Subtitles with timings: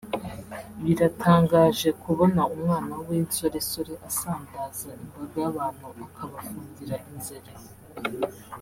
[0.83, 7.51] Biratangaje kubona umwana w’insoresore asandaza imbaga y’abantu akabafungira inzira